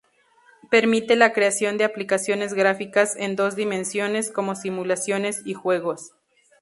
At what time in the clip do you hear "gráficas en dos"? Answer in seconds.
2.55-3.55